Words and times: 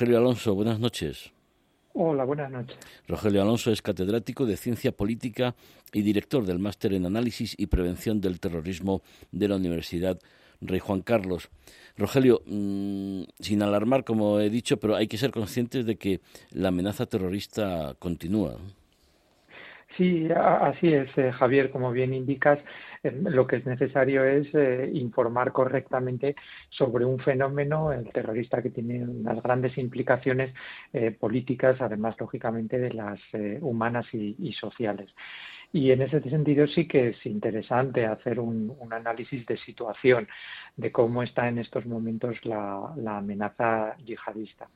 Rogelio 0.00 0.16
Alonso, 0.16 0.54
buenas 0.54 0.80
noches. 0.80 1.30
Hola, 1.92 2.24
buenas 2.24 2.50
noches. 2.50 2.74
Rogelio 3.06 3.42
Alonso 3.42 3.70
es 3.70 3.82
catedrático 3.82 4.46
de 4.46 4.56
Ciencia 4.56 4.92
Política 4.92 5.54
y 5.92 6.00
director 6.00 6.46
del 6.46 6.58
Máster 6.58 6.94
en 6.94 7.04
Análisis 7.04 7.54
y 7.58 7.66
Prevención 7.66 8.18
del 8.22 8.40
Terrorismo 8.40 9.02
de 9.30 9.48
la 9.48 9.56
Universidad 9.56 10.18
Rey 10.62 10.78
Juan 10.78 11.02
Carlos. 11.02 11.50
Rogelio, 11.98 12.40
mm, 12.46 13.24
sin 13.40 13.62
alarmar, 13.62 14.04
como 14.04 14.40
he 14.40 14.48
dicho, 14.48 14.78
pero 14.78 14.96
hay 14.96 15.06
que 15.06 15.18
ser 15.18 15.32
conscientes 15.32 15.84
de 15.84 15.96
que 15.96 16.22
la 16.50 16.68
amenaza 16.68 17.04
terrorista 17.04 17.94
continúa. 17.98 18.56
Sí, 20.00 20.28
así 20.34 20.94
es, 20.94 21.10
eh, 21.18 21.30
Javier, 21.30 21.70
como 21.70 21.92
bien 21.92 22.14
indicas, 22.14 22.58
eh, 23.02 23.12
lo 23.22 23.46
que 23.46 23.56
es 23.56 23.66
necesario 23.66 24.24
es 24.24 24.46
eh, 24.54 24.90
informar 24.94 25.52
correctamente 25.52 26.36
sobre 26.70 27.04
un 27.04 27.18
fenómeno, 27.18 27.92
el 27.92 28.10
terrorista, 28.10 28.62
que 28.62 28.70
tiene 28.70 29.06
unas 29.06 29.42
grandes 29.42 29.76
implicaciones 29.76 30.54
políticas, 31.18 31.78
además, 31.82 32.16
lógicamente, 32.18 32.78
de 32.78 32.94
las 32.94 33.20
humanas 33.60 34.06
y, 34.14 34.52
sociales. 34.54 35.10
Y 35.72 35.92
en 35.92 36.02
ese 36.02 36.20
sentido 36.22 36.66
sí 36.66 36.88
que 36.88 37.10
es 37.10 37.26
interesante 37.26 38.04
hacer 38.04 38.40
un, 38.40 38.76
análisis 38.90 39.46
de 39.46 39.56
situación 39.58 40.26
de 40.76 40.90
cómo 40.90 41.22
está 41.22 41.48
en 41.48 41.58
estos 41.58 41.86
momentos 41.86 42.44
la, 42.44 42.92
amenaza 43.18 43.96
yihadista. 44.04 44.68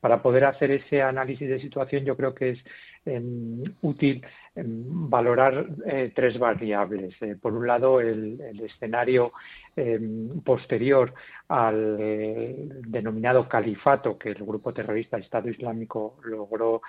Para 0.00 0.22
poder 0.22 0.46
hacer 0.46 0.70
ese 0.70 1.02
análisis 1.02 1.46
de 1.46 1.60
situación 1.60 2.06
yo 2.06 2.16
creo 2.16 2.34
que 2.34 2.50
es 2.50 2.58
em, 3.04 3.62
útil 3.82 4.24
em, 4.54 5.10
valorar 5.10 5.66
eh, 5.84 6.10
tres 6.14 6.38
variables. 6.38 7.14
Eh, 7.20 7.36
por 7.40 7.52
un 7.52 7.66
lado, 7.66 8.00
el, 8.00 8.40
escenario 8.64 9.32
em, 9.76 10.40
posterior 10.40 11.12
al 11.48 11.98
eh, 12.00 12.56
denominado 12.86 13.46
califato 13.46 14.16
que 14.16 14.30
el 14.30 14.42
grupo 14.42 14.72
terrorista 14.72 15.18
Estado 15.18 15.50
Islámico 15.50 16.16
logró 16.24 16.80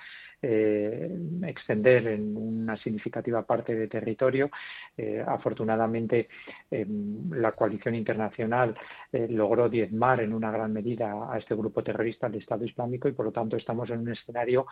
eh, 0.44 1.08
extender 1.46 2.08
en 2.08 2.36
una 2.36 2.76
significativa 2.76 3.42
parte 3.42 3.76
de 3.76 3.86
territorio. 3.86 4.50
Eh, 4.96 5.22
afortunadamente, 5.24 6.28
em, 6.68 7.30
la 7.30 7.52
coalición 7.52 7.94
internacional 7.94 8.76
eh, 9.12 9.28
logró 9.30 9.68
diezmar 9.68 10.20
en 10.20 10.34
una 10.34 10.50
gran 10.50 10.72
medida 10.72 11.32
a 11.32 11.38
este 11.38 11.54
grupo 11.54 11.84
terrorista, 11.84 12.26
el 12.26 12.34
Estado 12.34 12.64
Islámico, 12.64 13.06
y 13.06 13.12
por 13.12 13.26
lo 13.26 13.30
tanto 13.30 13.56
estamos 13.56 13.88
en 13.90 14.00
un 14.00 14.08
escenario 14.08 14.66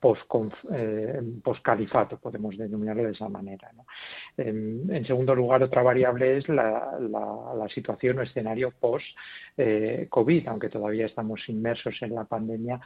post-califato, 0.00 2.18
podemos 2.18 2.58
denominarlo 2.58 3.04
de 3.04 3.12
esa 3.12 3.30
manera. 3.30 3.70
Em, 4.36 4.90
en, 4.90 5.06
segundo 5.06 5.34
lugar, 5.34 5.62
otra 5.62 5.82
variable 5.82 6.36
es 6.36 6.46
la, 6.50 6.98
la 7.00 7.68
situación 7.70 8.18
o 8.18 8.22
escenario 8.22 8.70
post-COVID, 8.72 10.48
aunque 10.48 10.68
todavía 10.68 11.06
estamos 11.06 11.48
inmersos 11.48 11.94
en 12.02 12.14
la 12.14 12.24
pandemia, 12.24 12.80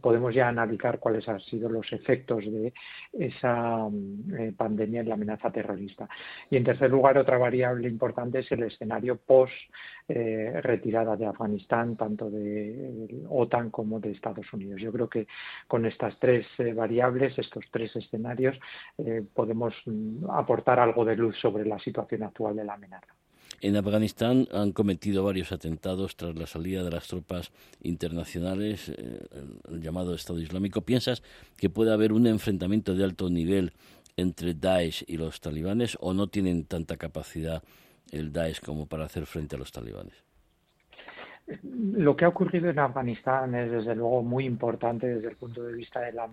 podemos 0.00 0.34
ya 0.34 0.48
analizar 0.48 0.98
cuál 0.98 1.15
han 1.28 1.40
sido 1.40 1.68
los 1.68 1.92
efectos 1.92 2.44
de 2.44 2.72
esa 3.12 3.88
mm, 3.88 4.34
eh, 4.38 4.52
pandemia 4.56 5.00
en 5.00 5.08
la 5.08 5.14
amenaza 5.14 5.50
terrorista. 5.50 6.08
Y 6.50 6.56
en 6.56 6.64
tercer 6.64 6.90
lugar, 6.90 7.18
otra 7.18 7.38
variable 7.38 7.88
importante 7.88 8.40
es 8.40 8.52
el 8.52 8.62
escenario 8.64 9.16
post 9.16 9.54
eh, 10.08 10.60
retirada 10.62 11.16
de 11.16 11.26
Afganistán, 11.26 11.96
tanto 11.96 12.30
de 12.30 13.24
OTAN 13.28 13.70
como 13.70 14.00
de 14.00 14.12
Estados 14.12 14.52
Unidos. 14.52 14.80
Yo 14.80 14.92
creo 14.92 15.08
que 15.08 15.26
con 15.66 15.86
estas 15.86 16.18
tres 16.18 16.46
eh, 16.58 16.72
variables, 16.72 17.38
estos 17.38 17.64
tres 17.70 17.94
escenarios, 17.96 18.58
podemos 19.34 19.74
mm, 19.84 20.30
aportar 20.30 20.80
algo 20.80 21.04
de 21.04 21.16
luz 21.16 21.36
sobre 21.38 21.64
la 21.64 21.78
situación 21.78 22.22
actual 22.22 22.56
de 22.56 22.64
la 22.64 22.74
amenaza. 22.74 23.14
En 23.60 23.76
Afganistán 23.76 24.48
han 24.52 24.72
cometido 24.72 25.24
varios 25.24 25.50
atentados 25.50 26.16
tras 26.16 26.36
la 26.36 26.46
salida 26.46 26.84
de 26.84 26.90
las 26.90 27.06
tropas 27.06 27.52
internacionales, 27.82 28.90
eh, 28.90 29.26
el 29.70 29.80
llamado 29.80 30.14
Estado 30.14 30.40
Islámico. 30.40 30.82
¿Piensas 30.82 31.22
que 31.56 31.70
puede 31.70 31.92
haber 31.92 32.12
un 32.12 32.26
enfrentamiento 32.26 32.94
de 32.94 33.04
alto 33.04 33.30
nivel 33.30 33.72
entre 34.16 34.54
Daesh 34.54 35.04
y 35.06 35.16
los 35.16 35.40
talibanes 35.40 35.96
o 36.00 36.12
no 36.12 36.26
tienen 36.26 36.64
tanta 36.64 36.96
capacidad 36.96 37.62
el 38.12 38.32
Daesh 38.32 38.60
como 38.60 38.86
para 38.86 39.06
hacer 39.06 39.26
frente 39.26 39.56
a 39.56 39.58
los 39.58 39.72
talibanes? 39.72 40.25
Lo 41.62 42.16
que 42.16 42.24
ha 42.24 42.28
ocurrido 42.28 42.70
en 42.70 42.78
Afganistán 42.80 43.54
es 43.54 43.70
desde 43.70 43.94
luego 43.94 44.20
muy 44.20 44.44
importante 44.44 45.06
desde 45.06 45.28
el 45.28 45.36
punto 45.36 45.62
de 45.62 45.74
vista 45.74 46.00
de 46.00 46.12
la 46.12 46.28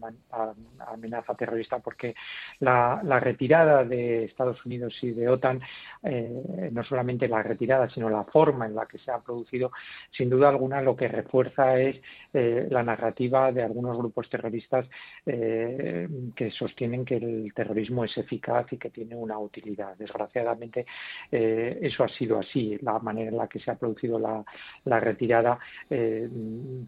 amenaza 0.87 1.35
terrorista 1.35 1.77
porque 1.79 2.15
la, 2.59 2.99
retirada 3.19 3.83
de 3.83 4.25
Estados 4.25 4.65
Unidos 4.65 4.97
y 5.03 5.11
de 5.11 5.29
OTAN, 5.29 5.61
eh, 6.01 6.69
no 6.71 6.83
solamente 6.83 7.27
la 7.27 7.43
retirada, 7.43 7.87
sino 7.91 8.09
la 8.09 8.23
forma 8.23 8.65
en 8.65 8.73
la 8.73 8.87
que 8.87 8.97
se 8.97 9.11
ha 9.11 9.19
producido, 9.19 9.71
sin 10.09 10.31
duda 10.31 10.49
alguna 10.49 10.81
lo 10.81 10.95
que 10.95 11.07
refuerza 11.07 11.77
es 11.77 12.01
eh, 12.33 12.67
la 12.71 12.81
narrativa 12.81 13.51
de 13.51 13.61
algunos 13.61 13.95
grupos 13.95 14.27
terroristas 14.29 14.87
eh, 15.27 16.09
que 16.35 16.49
sostienen 16.49 17.05
que 17.05 17.17
el 17.17 17.53
terrorismo 17.53 18.03
es 18.03 18.17
eficaz 18.17 18.65
y 18.73 18.77
que 18.77 18.89
tiene 18.89 19.15
una 19.15 19.37
utilidad. 19.37 19.95
Desgraciadamente 19.95 20.87
eso 21.29 22.03
ha 22.03 22.09
sido 22.09 22.39
así, 22.39 22.77
la 22.81 22.97
manera 22.99 23.29
en 23.29 23.37
la 23.37 23.47
que 23.47 23.59
se 23.59 23.69
ha 23.69 23.75
producido 23.75 24.17
la, 24.17 24.43
la 24.85 25.02
retirada 25.03 25.59
eh, 25.89 26.29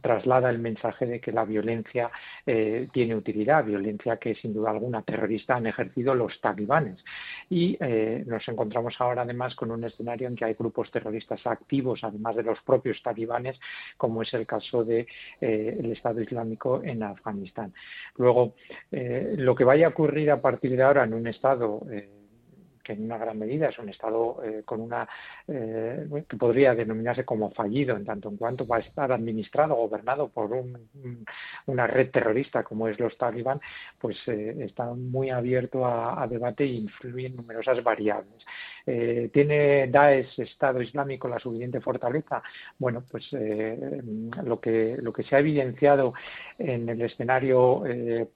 traslada 0.02 0.50
el 0.50 0.60
mensaje 0.60 1.06
de 1.06 1.20
que 1.20 1.32
la 1.32 1.46
violencia 1.46 2.10
eh, 2.46 2.88
tiene 2.92 3.16
utilidad, 3.16 3.66
violencia 3.66 4.18
que 4.18 4.36
sin 4.36 4.54
duda 4.54 4.72
alguna 4.72 5.02
terrorista 5.02 5.56
han 5.56 5.68
ejercido 5.68 6.16
los 6.16 6.40
talibanes. 6.42 7.04
Y 7.50 7.78
eh, 7.80 8.24
nos 8.26 8.48
encontramos 8.48 8.96
ahora 9.00 9.24
además 9.24 9.56
con 9.56 9.72
un 9.72 9.84
escenario 9.84 10.28
en 10.28 10.36
que 10.36 10.46
hay 10.46 10.54
grupos 10.54 10.92
terroristas 10.92 11.46
activos, 11.46 12.04
además 12.04 12.36
de 12.36 12.44
los 12.44 12.60
propios 12.62 13.02
talibanes, 13.04 13.60
como 13.98 14.22
es 14.22 14.34
el 14.34 14.46
caso 14.46 14.84
del 14.84 15.08
de, 15.40 15.92
Estado 15.92 16.22
Islámico 16.22 16.82
en 16.84 17.04
Afganistán. 17.04 17.74
Luego, 18.18 18.56
lo 18.92 19.56
que 19.56 19.64
vaya 19.64 19.88
a 19.88 19.90
ocurrir 19.90 20.32
a 20.32 20.42
partir 20.42 20.76
de 20.76 20.84
ahora 20.84 21.04
en 21.04 21.14
un 21.14 21.28
Estado 21.28 21.82
que 22.86 22.94
en 22.94 23.04
una 23.04 23.18
gran 23.18 23.38
medida 23.38 23.70
es 23.70 23.80
un 23.80 23.90
Estado 23.90 24.42
eh, 24.44 24.62
con 24.64 24.80
una 24.80 25.10
eh, 25.48 26.08
que 26.30 26.38
podría 26.38 26.76
denominarse 26.76 27.26
como 27.26 27.52
fallido 27.52 27.98
en 27.98 28.06
tanto 28.06 28.30
en 28.30 28.38
cuanto 28.38 28.68
va 28.68 28.78
a 28.78 28.82
estar 28.82 29.12
administrado, 29.12 29.76
gobernado 29.76 30.30
por 30.30 30.52
una 31.66 31.88
red 31.88 32.12
terrorista 32.12 32.64
como 32.64 32.88
es 32.88 33.00
los 33.00 33.18
talibán, 33.18 33.60
pues 34.00 34.18
eh, 34.28 34.56
está 34.60 34.86
muy 34.94 35.32
abierto 35.32 35.86
a, 35.86 36.26
debate 36.28 36.64
e 36.64 36.68
influye 36.68 37.28
en 37.28 37.36
numerosas 37.36 37.84
variables. 37.84 38.46
¿Tiene 38.86 39.88
Daesh, 39.88 40.40
Estado 40.40 40.80
Islámico, 40.80 41.28
la 41.28 41.40
suficiente 41.40 41.82
fortaleza? 41.82 42.44
Bueno, 42.78 43.04
pues 43.10 43.32
lo, 43.32 44.60
que, 44.60 44.98
lo 45.02 45.12
que 45.12 45.24
se 45.24 45.36
ha 45.36 45.40
evidenciado 45.40 46.14
en 46.60 46.88
el 46.90 47.02
escenario 47.02 47.84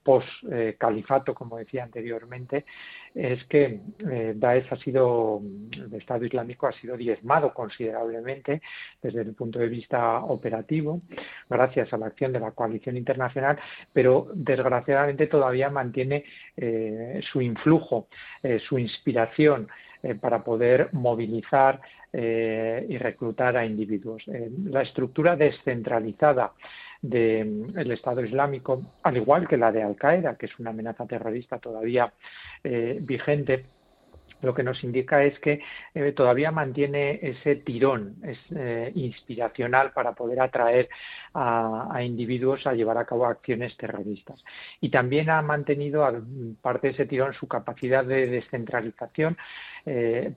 post-califato, 0.02 1.36
como 1.36 1.58
decía 1.58 1.84
anteriormente, 1.84 2.66
es 3.16 3.44
que 3.46 3.80
eh, 4.10 4.34
Daesh 4.36 4.72
ha 4.72 4.78
sido, 4.78 5.42
el 5.72 5.94
Estado 5.94 6.26
Islámico 6.26 6.68
ha 6.68 6.72
sido 6.74 6.96
diezmado 6.98 7.54
considerablemente 7.54 8.62
desde 9.02 9.22
el 9.22 9.34
punto 9.34 9.60
de 9.60 9.68
vista 9.68 10.24
operativo, 10.24 11.02
gracias 11.50 11.92
a 11.94 11.98
la 11.98 12.08
acción 12.08 12.32
de 12.34 12.40
la 12.40 12.52
coalición 12.52 12.98
internacional, 12.98 13.60
pero 13.94 14.28
desgraciadamente 14.34 15.28
todavía 15.28 15.70
mantiene 15.70 16.24
eh, 16.56 17.22
su 17.32 17.42
influjo, 17.42 18.08
eh, 18.44 18.60
su 18.60 18.78
inspiración 18.78 19.68
para 20.22 20.44
poder 20.44 20.90
movilizar 20.94 21.82
y 22.12 22.98
reclutar 22.98 23.58
a 23.58 23.66
individuos. 23.66 24.24
la 24.26 24.82
estructura 24.82 25.36
descentralizada 25.36 26.54
del 27.02 27.92
Estado 27.92 28.24
Islámico, 28.24 28.84
al 29.04 29.18
igual 29.18 29.48
que 29.48 29.58
la 29.58 29.72
de 29.72 29.84
Al-Qaeda, 29.84 30.36
que 30.36 30.48
es 30.48 30.60
una 30.60 30.72
amenaza 30.72 31.06
terrorista 31.06 31.58
todavía 31.60 32.14
eh, 32.64 32.98
vigente, 33.02 33.66
lo 34.42 34.54
que 34.54 34.64
nos 34.64 34.84
indica 34.84 35.24
es 35.24 35.38
que 35.40 35.62
eh, 35.94 36.12
todavía 36.14 36.52
mantiene 36.52 37.20
ese 37.22 37.58
tirón 37.58 38.16
es, 38.24 38.38
eh, 38.56 38.92
inspiracional 38.96 39.92
para 39.92 40.14
poder 40.14 40.40
atraer 40.40 40.90
a, 41.34 42.02
individuos 42.04 42.66
a 42.66 42.74
llevar 42.74 42.98
a 42.98 43.06
cabo 43.06 43.26
acciones 43.26 43.76
terroristas. 43.76 44.42
Y 44.80 44.90
también 44.90 45.30
ha 45.30 45.42
mantenido, 45.42 46.08
parte 46.62 46.88
de 46.88 46.94
ese 46.94 47.06
tirón, 47.06 47.34
su 47.34 47.48
capacidad 47.48 48.06
de 48.06 48.28
descentralización 48.28 49.38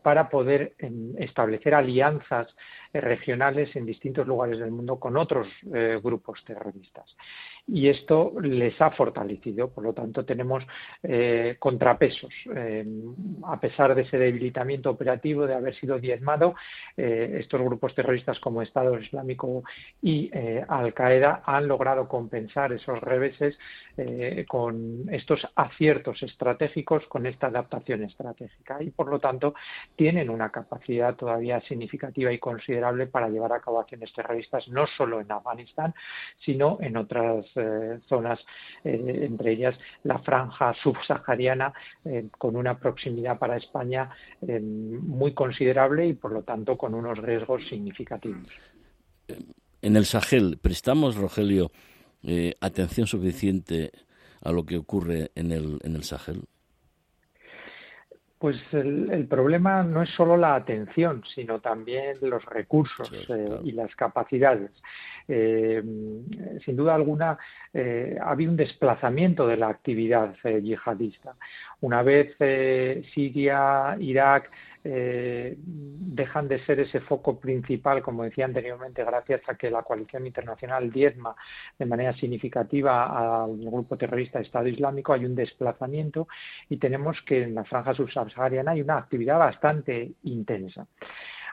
para 0.02 0.28
poder 0.28 0.74
em, 0.78 1.14
establecer 1.18 1.74
alianzas 1.74 2.54
regionales 2.92 3.74
en 3.76 3.86
distintos 3.86 4.26
lugares 4.26 4.58
del 4.58 4.70
mundo 4.70 4.98
con 5.00 5.16
otros 5.16 5.48
grupos 6.02 6.44
terroristas 6.44 7.16
y 7.66 7.88
esto 7.88 8.32
les 8.40 8.80
ha 8.80 8.90
fortalecido. 8.90 9.68
Por 9.68 9.84
lo 9.84 9.92
tanto, 9.92 10.24
tenemos 10.24 10.64
eh, 11.02 11.56
contrapesos. 11.58 12.32
Eh, 12.54 12.84
a 13.44 13.60
pesar 13.60 13.94
de 13.94 14.02
ese 14.02 14.18
debilitamiento 14.18 14.90
operativo, 14.90 15.46
de 15.46 15.54
haber 15.54 15.74
sido 15.76 15.98
diezmado, 15.98 16.54
eh, 16.96 17.36
estos 17.40 17.60
grupos 17.60 17.94
terroristas 17.94 18.40
como 18.40 18.62
Estado 18.62 18.98
Islámico 18.98 19.62
y 20.00 20.30
Al-Qaeda 20.68 21.42
han 21.46 21.68
logrado 21.68 22.08
compensar 22.08 22.72
esos 22.72 23.00
reveses 23.00 23.58
con 24.48 25.04
estos 25.10 25.46
aciertos 25.54 26.22
estratégicos, 26.22 27.06
con 27.06 27.26
esta 27.26 27.48
adaptación 27.48 28.02
estratégica 28.04 28.82
y, 28.82 28.90
por 28.90 29.08
lo 29.08 29.18
tanto, 29.18 29.41
tienen 29.96 30.30
una 30.30 30.50
capacidad 30.50 31.14
todavía 31.14 31.60
significativa 31.62 32.32
y 32.32 32.38
considerable 32.38 33.06
para 33.06 33.28
llevar 33.28 33.52
a 33.52 33.60
cabo 33.60 33.80
acciones 33.80 34.12
terroristas 34.12 34.68
no 34.68 34.86
solo 34.86 35.20
en 35.20 35.30
Afganistán, 35.30 35.94
sino 36.44 36.78
en 36.80 36.96
otras 36.96 37.46
zonas, 38.08 38.40
entre 38.84 39.52
ellas 39.52 39.78
la 40.04 40.18
franja 40.18 40.74
subsahariana, 40.82 41.72
con 42.38 42.56
una 42.56 42.78
proximidad 42.78 43.38
para 43.38 43.56
España 43.56 44.10
muy 44.40 45.32
considerable 45.34 46.06
y, 46.06 46.12
por 46.14 46.32
lo 46.32 46.42
tanto, 46.42 46.76
con 46.76 46.94
unos 46.94 47.18
riesgos 47.18 47.66
significativos. 47.68 48.46
En 49.80 49.96
el 49.96 50.04
Sahel, 50.04 50.58
¿prestamos, 50.60 51.16
Rogelio, 51.16 51.70
atención 52.60 53.06
suficiente 53.06 53.90
a 54.42 54.52
lo 54.52 54.64
que 54.64 54.76
ocurre 54.76 55.30
en 55.34 55.52
el 55.52 56.04
Sahel? 56.04 56.42
Pues 58.42 58.56
el, 58.72 59.28
problema 59.30 59.84
no 59.84 60.02
es 60.02 60.08
solo 60.16 60.36
la 60.36 60.56
atención, 60.56 61.22
sino 61.32 61.60
también 61.60 62.16
los 62.22 62.44
recursos 62.44 63.08
eh, 63.28 63.60
y 63.62 63.70
las 63.70 63.94
capacidades. 63.94 64.72
Eh, 65.28 65.80
sin 66.64 66.74
duda 66.74 66.96
alguna, 66.96 67.38
eh, 67.72 68.18
ha 68.20 68.30
habido 68.32 68.50
un 68.50 68.56
desplazamiento 68.56 69.46
de 69.46 69.58
la 69.58 69.68
actividad 69.68 70.34
yihadista. 70.60 71.36
Una 71.82 72.02
vez 72.02 72.36
Siria, 73.14 73.96
Irak, 74.00 74.50
eh, 74.84 75.54
dejan 75.58 76.48
de 76.48 76.58
ser 76.64 76.80
ese 76.80 77.00
foco 77.00 77.38
principal, 77.38 78.02
como 78.02 78.24
decía 78.24 78.44
anteriormente, 78.44 79.04
gracias 79.04 79.40
a 79.48 79.54
que 79.54 79.70
la 79.70 79.82
coalición 79.82 80.26
internacional 80.26 80.90
diezma 80.90 81.36
de 81.78 81.86
manera 81.86 82.12
significativa 82.14 83.44
al 83.44 83.56
grupo 83.58 83.96
terrorista 83.96 84.40
Estado 84.40 84.68
Islámico, 84.68 85.12
hay 85.12 85.24
un 85.24 85.34
desplazamiento 85.34 86.26
y 86.68 86.78
tenemos 86.78 87.22
que 87.22 87.44
en 87.44 87.54
la 87.54 87.64
franja 87.64 87.94
subsahariana 87.94 88.72
hay 88.72 88.82
una 88.82 88.98
actividad 88.98 89.38
bastante 89.38 90.12
intensa. 90.24 90.86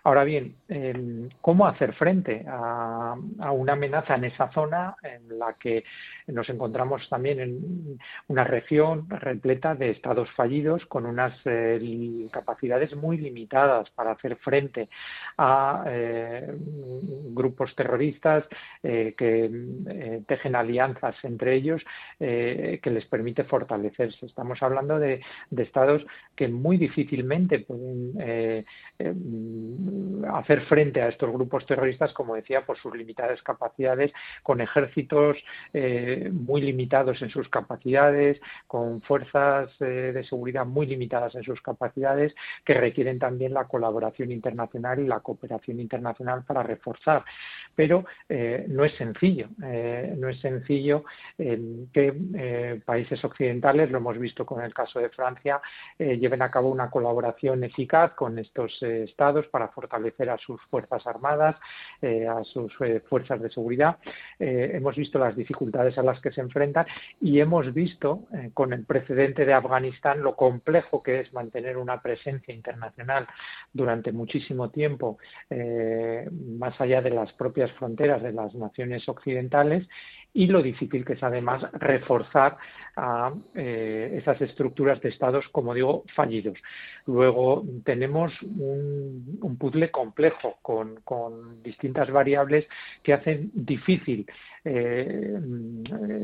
Ahora 0.03 0.23
bien, 0.23 0.55
¿cómo 1.41 1.67
hacer 1.67 1.93
frente 1.93 2.45
a, 2.47 3.15
una 3.51 3.73
amenaza 3.73 4.15
en 4.15 4.25
esa 4.25 4.49
zona 4.51 4.95
en 5.03 5.37
la 5.37 5.53
que 5.53 5.83
nos 6.27 6.49
encontramos 6.49 7.07
también 7.09 7.39
en 7.39 7.99
una 8.27 8.43
región 8.43 9.09
repleta 9.09 9.75
de 9.75 9.91
estados 9.91 10.29
fallidos 10.31 10.85
con 10.85 11.05
unas 11.05 11.33
eh, 11.45 12.27
capacidades 12.31 12.95
muy 12.95 13.17
limitadas 13.17 13.89
para 13.91 14.11
hacer 14.11 14.37
frente 14.37 14.89
a 15.37 15.83
eh, 15.87 16.47
grupos 17.31 17.75
terroristas 17.75 18.45
eh, 18.83 19.13
que 19.17 20.21
tejen 20.27 20.55
alianzas 20.55 21.15
entre 21.23 21.55
ellos 21.55 21.83
que 22.19 22.81
les 22.83 23.05
permite 23.05 23.43
fortalecerse? 23.43 24.25
Estamos 24.25 24.61
hablando 24.61 24.99
de, 24.99 25.21
de 25.49 25.63
estados 25.63 26.05
que 26.35 26.47
muy 26.47 26.77
difícilmente 26.77 27.59
pueden 27.59 28.65
hacer 30.33 30.61
frente 30.65 31.01
a 31.01 31.09
estos 31.09 31.31
grupos 31.31 31.65
terroristas, 31.65 32.13
como 32.13 32.35
decía, 32.35 32.65
por 32.65 32.77
sus 32.77 32.95
limitadas 32.95 33.41
capacidades, 33.43 34.11
con 34.43 34.61
ejércitos 34.61 35.37
eh, 35.73 36.29
muy 36.31 36.61
limitados 36.61 37.21
en 37.21 37.29
sus 37.29 37.49
capacidades, 37.49 38.39
con 38.67 39.01
fuerzas 39.01 39.69
eh, 39.79 40.11
de 40.13 40.23
seguridad 40.23 40.65
muy 40.65 40.87
limitadas 40.87 41.35
en 41.35 41.43
sus 41.43 41.61
capacidades, 41.61 42.33
que 42.65 42.73
requieren 42.73 43.19
también 43.19 43.53
la 43.53 43.65
colaboración 43.65 44.31
internacional 44.31 44.99
y 44.99 45.07
la 45.07 45.19
cooperación 45.19 45.79
internacional 45.79 46.43
para 46.45 46.63
reforzar. 46.63 47.23
Pero 47.75 48.05
eh, 48.27 48.65
no 48.67 48.83
es 48.83 48.93
sencillo, 48.95 49.47
no 49.59 50.29
es 50.29 50.39
sencillo 50.39 51.05
que 51.37 52.81
países 52.85 53.23
occidentales, 53.23 53.89
lo 53.91 53.99
hemos 53.99 54.17
visto 54.17 54.45
con 54.45 54.63
el 54.63 54.73
caso 54.73 54.99
de 54.99 55.09
Francia, 55.09 55.61
lleven 55.97 56.41
a 56.41 56.51
cabo 56.51 56.69
una 56.69 56.89
colaboración 56.89 57.63
eficaz 57.63 58.13
con 58.13 58.37
estos 58.39 58.81
estados 58.81 59.47
para 59.47 59.69
fortalecer 59.79 60.29
a 60.29 60.37
sus 60.37 60.61
Fuerzas 60.63 61.07
Armadas, 61.07 61.55
eh, 62.01 62.27
a 62.27 62.43
sus 62.43 62.73
eh, 62.81 63.01
fuerzas 63.07 63.41
de 63.41 63.49
seguridad. 63.49 63.97
Eh, 64.37 64.71
hemos 64.73 64.95
visto 64.95 65.17
las 65.17 65.35
dificultades 65.35 65.97
a 65.97 66.03
las 66.03 66.19
que 66.19 66.31
se 66.31 66.41
enfrentan 66.41 66.85
y 67.21 67.39
hemos 67.39 67.73
visto 67.73 68.27
con 68.53 68.73
el 68.73 68.83
precedente 68.85 69.45
de 69.45 69.53
Afganistán 69.53 70.21
lo 70.21 70.35
complejo 70.35 71.01
que 71.01 71.21
es 71.21 71.33
mantener 71.33 71.77
una 71.77 72.01
presencia 72.01 72.53
internacional 72.53 73.27
durante 73.71 74.11
muchísimo 74.11 74.69
tiempo 74.69 75.17
más 76.57 76.79
allá 76.81 77.01
de 77.01 77.09
las 77.11 77.31
propias 77.33 77.71
fronteras 77.73 78.21
de 78.21 78.33
las 78.33 78.53
naciones 78.55 79.07
occidentales 79.07 79.87
y 80.33 80.47
lo 80.47 80.61
difícil 80.61 81.03
que 81.03 81.13
es 81.13 81.23
además 81.23 81.63
reforzar 81.73 82.57
a 82.95 83.33
eh, 83.55 84.17
esas 84.21 84.39
estructuras 84.41 85.01
de 85.01 85.09
estados, 85.09 85.47
como 85.49 85.73
digo, 85.73 86.03
fallidos. 86.15 86.57
Luego 87.05 87.63
tenemos 87.83 88.33
un, 88.41 89.57
puzzle 89.59 89.91
complejo 89.91 90.57
con, 90.61 91.01
con, 91.01 91.61
distintas 91.63 92.09
variables 92.11 92.67
que 93.03 93.13
hacen 93.13 93.51
difícil 93.53 94.25
eh, 94.63 95.37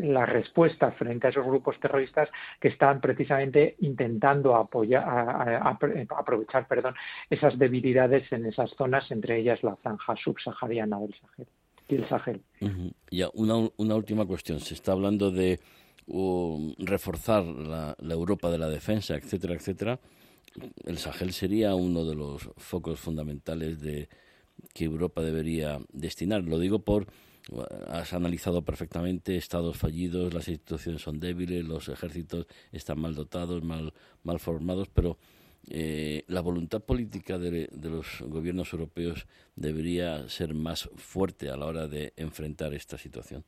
la 0.04 0.26
respuesta 0.26 0.92
frente 0.92 1.28
a 1.28 1.30
esos 1.30 1.46
grupos 1.46 1.80
terroristas 1.80 2.30
que 2.60 2.70
están 2.70 3.02
precisamente 3.02 3.76
intentando 3.80 4.56
aprovechar 4.56 6.68
perdón, 6.68 6.96
esas 7.30 7.58
debilidades 7.58 8.32
en 8.32 8.46
esas 8.46 8.72
zonas, 8.72 9.10
entre 9.12 9.38
ellas 9.38 9.64
la 9.64 9.76
franja 9.78 10.16
subsahariana 10.16 11.00
del 11.00 11.16
Sahel 11.16 11.48
y 11.88 11.96
el 11.96 12.08
Sahel. 12.08 12.42
Ya, 13.12 13.30
una, 13.34 13.70
una 13.78 13.96
última 13.96 14.26
cuestión. 14.26 14.60
Se 14.60 14.74
está 14.74 14.92
hablando 14.92 15.32
de 15.32 15.60
um, 16.08 16.74
reforzar 16.78 17.46
la, 17.46 17.96
Europa 18.00 18.50
de 18.50 18.58
la 18.58 18.70
defensa, 18.70 19.16
etcétera, 19.16 19.56
etcétera. 19.56 20.00
El 20.86 20.98
Sahel 20.98 21.34
sería 21.34 21.76
uno 21.76 22.06
de 22.06 22.16
los 22.16 22.50
focos 22.58 23.00
fundamentales 23.00 23.82
de 23.82 24.10
que 24.74 24.86
Europa 24.86 25.22
debería 25.22 25.80
destinar. 25.92 26.44
Lo 26.44 26.60
digo 26.60 26.80
por 26.80 27.08
has 27.88 28.14
analizado 28.14 28.64
perfectamente 28.64 29.38
estados 29.38 29.78
fallidos, 29.78 30.34
las 30.34 30.48
instituciones 30.48 31.04
son 31.04 31.20
débiles, 31.20 31.64
los 31.64 31.90
ejércitos 31.90 32.48
están 32.72 33.00
mal 33.00 33.14
dotados, 33.14 33.64
mal, 33.64 33.94
mal 34.24 34.40
formados, 34.40 34.90
pero 34.92 35.20
eh, 35.70 36.24
la 36.28 36.42
voluntad 36.42 36.82
política 36.82 37.38
de, 37.38 37.70
los 37.82 38.22
gobiernos 38.22 38.72
europeos 38.74 39.28
debería 39.56 40.28
ser 40.30 40.54
más 40.54 40.90
fuerte 40.96 41.50
a 41.50 41.58
la 41.58 41.66
hora 41.66 41.88
de 41.88 42.14
enfrentar 42.18 42.74
esta 42.74 42.98
situación. 42.98 43.44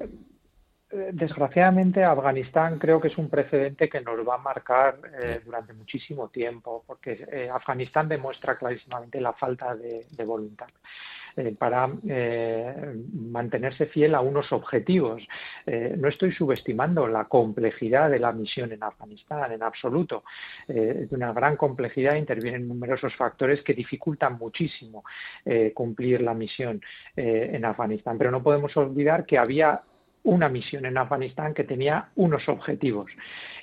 Eh, 0.00 1.10
desgraciadamente, 1.12 2.04
Afganistán 2.04 2.78
creo 2.78 3.00
que 3.00 3.08
es 3.08 3.18
un 3.18 3.28
precedente 3.28 3.88
que 3.88 4.00
nos 4.00 4.26
va 4.26 4.36
a 4.36 4.38
marcar 4.38 5.00
eh, 5.20 5.40
durante 5.44 5.72
muchísimo 5.72 6.28
tiempo, 6.28 6.84
porque 6.86 7.48
Afganistán 7.52 8.08
demuestra 8.08 8.56
clarísimamente 8.56 9.20
la 9.20 9.32
falta 9.32 9.74
de 9.74 10.24
voluntad. 10.24 10.68
Eh, 11.36 11.52
para 11.58 11.90
eh, 12.08 12.94
mantenerse 13.12 13.86
fiel 13.86 14.14
a 14.14 14.20
unos 14.20 14.52
objetivos. 14.52 15.20
Eh, 15.66 15.96
no 15.98 16.06
estoy 16.08 16.30
subestimando 16.30 17.08
la 17.08 17.24
complejidad 17.24 18.08
de 18.08 18.20
la 18.20 18.30
misión 18.30 18.70
en 18.70 18.84
Afganistán, 18.84 19.50
en 19.50 19.62
absoluto. 19.64 20.22
es 20.68 21.10
de 21.10 21.16
una 21.16 21.32
gran 21.32 21.56
complejidad, 21.56 22.14
intervienen 22.14 22.68
numerosos 22.68 23.16
factores 23.16 23.62
que 23.62 23.74
dificultan 23.74 24.38
muchísimo 24.38 25.02
cumplir 25.74 26.20
la 26.20 26.34
misión 26.34 26.80
en 27.16 27.64
Afganistán. 27.64 28.16
Pero 28.18 28.30
no 28.30 28.42
podemos 28.42 28.76
olvidar 28.76 29.26
que 29.26 29.38
había 29.38 29.82
una 30.22 30.48
misión 30.48 30.86
en 30.86 30.96
Afganistán 30.96 31.52
que 31.52 31.64
tenía 31.64 32.10
unos 32.14 32.48
objetivos 32.48 33.10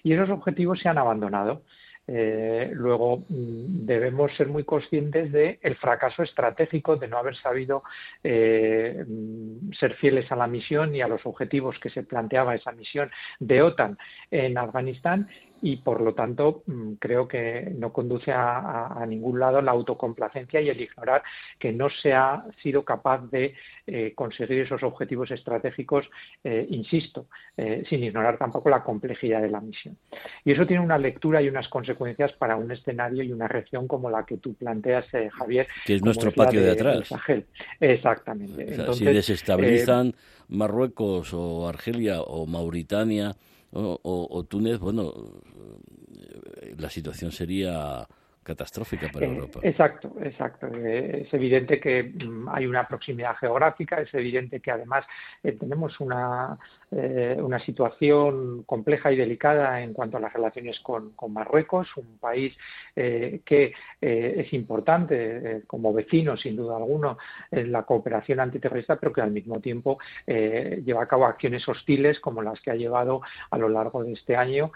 y 0.04 0.13
esos 0.13 0.30
objetivos 0.30 0.80
se 0.80 0.90
han 0.90 0.98
abandonado. 0.98 1.63
Eh, 2.08 2.72
luego 2.74 3.20
mm, 3.29 3.86
debemos 3.86 4.36
ser 4.36 4.48
muy 4.48 4.63
conscientes 4.63 5.31
del 5.31 5.60
el 5.62 5.75
fracaso 5.75 6.24
estratégico 6.24 6.96
de 6.98 7.08
no 7.08 7.17
haber 7.17 7.36
sabido 7.38 7.84
eh, 8.24 9.05
mm, 9.08 9.72
ser 9.74 9.96
fieles 9.96 10.31
a 10.31 10.36
la 10.36 10.48
misión 10.48 10.96
y 10.96 11.01
a 11.01 11.08
los 11.08 11.25
objetivos 11.25 11.77
que 11.79 11.89
se 11.89 12.03
planteaba 12.03 12.55
esa 12.55 12.72
misión 12.72 13.12
de 13.39 13.62
OTAN 13.62 13.98
en 14.31 14.58
Afganistán 14.58 15.29
y 15.62 15.77
por 15.77 16.01
lo 16.01 16.13
tanto 16.13 16.63
mm, 16.65 16.94
creo 16.94 17.27
que 17.27 17.72
no 17.77 17.94
conduce 17.94 18.32
a, 18.32 19.06
ningún 19.08 19.39
lado 19.39 19.62
la 19.62 19.72
autocomplacencia 19.72 20.62
y 20.62 20.70
el 20.70 20.82
ignorar 20.82 21.24
que 21.60 21.72
no 21.72 21.89
se 21.89 22.13
ha 22.13 22.46
sido 22.62 22.84
capaz 22.84 23.30
de 23.30 23.53
eh, 23.88 24.13
conseguir 24.15 24.62
esos 24.62 24.84
objetivos 24.84 25.32
estratégicos, 25.32 26.10
eh, 26.44 26.65
insisto, 26.70 27.27
eh, 27.58 27.84
sin 27.89 28.03
ignorar 28.03 28.38
tampoco 28.38 28.70
la 28.70 28.84
complejidad 28.84 29.41
de 29.41 29.50
la 29.50 29.60
misión. 29.60 29.98
Y 30.46 30.51
eso 30.51 30.65
tiene 30.65 30.84
una 30.84 30.98
lectura 30.98 31.41
y 31.41 31.50
unas 31.50 31.68
consecuencias 31.68 32.32
para 32.34 32.56
un 32.56 32.72
escenario 32.72 33.24
y 33.24 33.32
una 33.32 33.48
región 33.48 33.88
como 33.88 34.10
la 34.10 34.25
que 34.25 34.38
tú 34.38 34.53
planteas, 34.53 35.06
Javier. 35.34 35.68
Que 35.86 35.96
es 35.96 36.03
nuestro 36.03 36.32
patio 36.32 36.62
de, 36.62 36.72
atrás. 36.72 37.10
Exactamente. 37.80 38.94
si 38.94 39.06
desestabilizan 39.06 40.13
Marruecos 40.48 41.34
o 41.34 41.68
Argelia 41.68 42.22
o 42.22 42.46
Mauritania, 42.46 43.36
o, 43.74 44.46
Túnez, 44.50 44.80
bueno, 44.80 45.13
la 46.78 46.90
situación 46.90 47.32
sería 47.32 48.08
catastrófica 48.44 49.08
para 49.10 49.26
eh, 49.26 49.30
Europa. 49.30 49.60
Exacto, 49.62 50.16
exacto. 50.22 50.68
Eh, 50.68 51.26
es 51.26 51.34
evidente 51.34 51.80
que 51.80 52.04
mm, 52.04 52.50
hay 52.50 52.66
una 52.66 52.88
proximidad 52.88 53.36
geográfica, 53.36 54.02
es 54.02 54.14
evidente 54.14 54.60
que 54.60 54.72
además 54.72 55.06
eh, 55.44 55.54
tenemos 55.54 56.00
una, 56.00 56.58
una 56.92 57.60
situación 57.60 58.64
compleja 58.64 59.14
y 59.14 59.16
delicada 59.16 59.82
en 59.82 59.94
cuanto 59.94 60.18
a 60.18 60.20
las 60.20 60.34
relaciones 60.34 60.78
con, 60.82 61.14
Marruecos, 61.30 61.88
un 61.96 62.18
país 62.20 62.54
que 62.94 63.74
es 64.02 64.54
importante 64.54 65.64
como 65.68 65.94
vecino, 65.94 66.36
sin 66.36 66.58
duda 66.58 66.76
alguna, 66.76 67.16
en 67.50 67.72
la 67.72 67.84
cooperación 67.84 68.42
antiterrorista, 68.42 68.98
pero 68.98 69.14
que 69.14 69.22
al 69.22 69.32
mismo 69.32 69.62
tiempo 69.62 70.00
lleva 70.28 71.04
a 71.04 71.08
cabo 71.08 71.26
acciones 71.26 71.66
hostiles 71.66 72.20
como 72.20 72.42
las 72.42 72.60
que 72.60 72.72
ha 72.72 72.76
llevado 72.76 73.22
a 73.50 73.58
lo 73.58 73.70
largo 73.70 74.04
de 74.04 74.12
este 74.12 74.36
año 74.36 74.74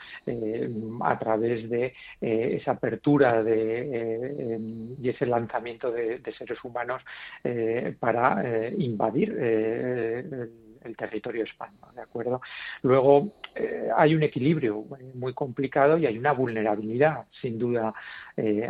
a 1.02 1.20
través 1.20 1.70
de 1.70 1.94
esa 2.22 2.72
apertura 2.72 3.44
de 3.44 3.55
eh, 3.58 4.60
y 5.02 5.10
ese 5.10 5.26
lanzamiento 5.26 5.92
de, 5.92 6.22
seres 6.38 6.64
humanos 6.64 7.02
eh, 7.44 7.96
para 8.00 8.42
eh, 8.44 8.76
invadir 8.78 9.32
el 9.32 10.96
territorio 10.98 11.44
español, 11.44 11.96
¿de 11.96 12.02
acuerdo? 12.02 12.42
Luego 12.84 13.34
hay 13.96 14.14
un 14.14 14.24
equilibrio 14.24 14.86
muy 15.14 15.34
complicado 15.34 15.98
y 15.98 16.06
hay 16.06 16.18
una 16.18 16.34
vulnerabilidad, 16.34 17.26
sin 17.42 17.58
duda 17.58 17.94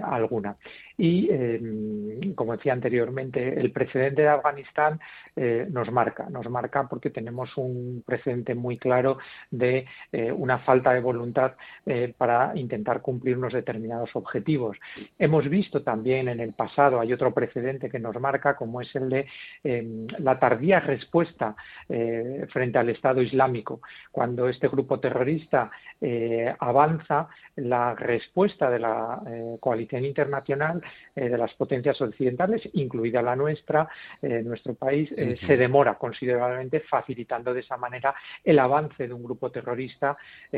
alguna. 0.03 0.57
Y, 0.97 1.27
como 2.35 2.55
decía 2.55 2.73
anteriormente, 2.73 3.59
el 3.59 3.71
precedente 3.71 4.21
de 4.21 4.29
Afganistán 4.29 4.99
nos 5.35 5.91
marca, 5.91 6.29
nos 6.29 6.49
marca 6.49 6.87
porque 6.87 7.09
tenemos 7.09 7.57
un 7.57 8.03
precedente 8.05 8.55
muy 8.55 8.77
claro 8.77 9.17
de 9.51 9.85
una 10.37 10.59
falta 10.59 10.93
de 10.93 11.01
voluntad 11.01 11.53
para 12.17 12.53
intentar 12.55 13.01
cumplir 13.01 13.37
unos 13.37 13.53
determinados 13.53 14.15
objetivos. 14.15 14.77
Hemos 15.19 15.49
visto 15.49 15.81
también 15.81 16.29
en 16.29 16.39
el 16.39 16.53
pasado, 16.53 16.99
hay 16.99 17.11
otro 17.13 17.33
precedente 17.33 17.89
que 17.89 17.99
nos 17.99 18.19
marca, 18.19 18.55
como 18.55 18.81
es 18.81 18.95
el 18.95 19.09
de 19.09 19.27
em, 19.63 20.07
la 20.19 20.39
tardía 20.39 20.79
respuesta 20.79 21.55
eh, 21.89 22.45
frente 22.51 22.77
al 22.77 22.89
Estado 22.89 23.21
Islámico. 23.21 23.81
Cuando 24.11 24.47
este 24.47 24.67
grupo 24.67 24.99
terrorista 24.99 25.71
eh, 26.01 26.53
avanza, 26.59 27.27
la 27.55 27.95
respuesta 27.95 28.69
de 28.69 28.79
la 28.79 29.21
eh, 29.27 29.54
coalición 29.57 30.05
internacional, 30.05 30.81
de 31.15 31.37
las 31.37 31.53
potencias 31.53 31.99
occidentales, 32.01 32.67
incluida 32.73 33.21
la 33.21 33.35
nuestra, 33.35 33.87
nuestro 34.21 34.73
país, 34.73 35.13
se 35.45 35.57
demora 35.57 35.95
considerablemente, 35.95 36.81
facilitando 36.81 37.53
de 37.53 37.61
esa 37.61 37.77
manera 37.77 38.15
el 38.43 38.59
avance 38.59 39.07
de 39.07 39.13
un 39.13 39.23
grupo 39.23 39.51
terrorista 39.51 40.17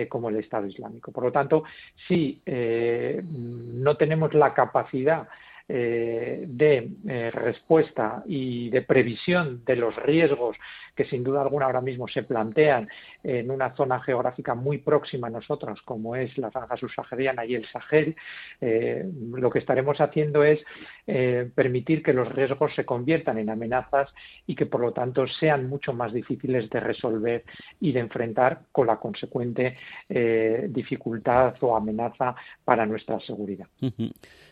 como 0.10 0.30
el 0.30 0.38
Estado 0.38 0.68
Islámico. 0.68 1.12
Por 1.12 1.26
lo 1.26 1.32
tanto, 1.32 1.64
si 2.08 2.42
no 2.46 3.98
tenemos 3.98 4.34
la 4.34 4.54
capacidad 4.54 5.28
eh, 5.70 6.46
de 6.48 6.92
eh, 7.10 7.30
respuesta 7.30 8.24
y 8.26 8.70
de 8.70 8.84
previsión 8.84 9.66
de 9.66 9.76
los 9.76 9.94
riesgos 9.98 10.56
que 10.96 11.04
sin 11.04 11.26
duda 11.26 11.42
alguna 11.42 11.66
ahora 11.66 11.82
mismo 11.82 12.08
se 12.08 12.24
plantean 12.24 12.88
en 13.22 13.52
una 13.52 13.76
zona 13.76 14.00
geográfica 14.00 14.56
muy 14.56 14.78
próxima 14.78 15.28
a 15.28 15.30
nosotros, 15.30 15.82
como 15.82 16.16
es 16.16 16.38
la 16.38 16.52
franja 16.52 16.78
subsahariana 16.78 17.46
y 17.46 17.56
el 17.56 17.68
Sahel, 17.68 18.16
eh, 18.62 19.06
lo 19.34 19.50
que 19.50 19.60
estaremos 19.60 20.00
haciendo 20.00 20.42
es 20.44 20.64
permitir 21.54 22.04
que 22.04 22.14
los 22.14 22.28
riesgos 22.28 22.74
se 22.74 22.86
conviertan 22.86 23.38
en 23.38 23.50
amenazas 23.50 24.10
y 24.46 24.56
que 24.56 24.66
por 24.66 24.82
lo 24.82 24.92
tanto 24.94 25.28
sean 25.28 25.70
mucho 25.70 25.94
más 25.94 26.12
difíciles 26.12 26.70
de 26.70 26.80
resolver 26.80 27.44
y 27.80 27.92
de 27.92 28.00
enfrentar 28.00 28.62
con 28.72 28.88
la 28.88 28.98
consecuente 28.98 29.78
dificultad 30.68 31.56
o 31.62 31.76
amenaza 31.76 32.36
para 32.66 32.86
nuestra 32.86 33.20
seguridad. 33.22 33.68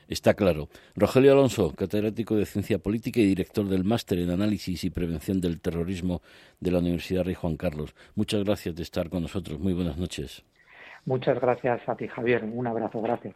Está 0.08 0.34
claro. 0.34 0.70
Rogelio 0.96 1.32
Alonso, 1.32 1.74
catedrático 1.76 2.36
de 2.36 2.46
Ciencia 2.46 2.80
Política 2.80 3.20
y 3.20 3.26
director 3.26 3.68
del 3.68 3.84
Máster 3.84 4.20
en 4.20 4.30
Análisis 4.30 4.84
y 4.84 4.90
Prevención 4.90 5.42
del 5.42 5.60
Terrorismo 5.60 6.22
de 6.60 6.72
la 6.72 6.80
Universidad 6.80 7.24
Rey 7.24 7.36
Juan 7.36 7.58
Carlos. 7.58 7.96
Muchas 8.16 8.44
gracias 8.44 8.76
de 8.76 8.84
estar 8.84 9.10
con 9.10 9.24
nosotros. 9.24 9.60
Muy 9.60 9.74
buenas 9.74 9.98
noches. 9.98 10.44
Muchas 11.06 11.40
gracias 11.40 11.82
a 11.88 11.96
ti, 11.96 12.08
Javier. 12.08 12.44
Un 12.44 12.68
abrazo. 12.68 13.02
Gracias. 13.02 13.36